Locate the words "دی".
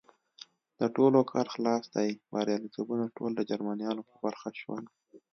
1.95-2.09